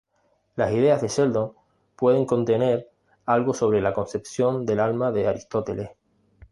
Las 0.55 0.71
ideas 0.73 1.03
de 1.03 1.09
Sheldon 1.09 1.53
pueden 1.95 2.25
contener 2.25 2.89
algo 3.27 3.53
sobre 3.53 3.81
la 3.81 3.93
concepción 3.93 4.65
del 4.65 4.79
alma 4.79 5.11
de 5.11 5.27
Aristóteles. 5.27 5.91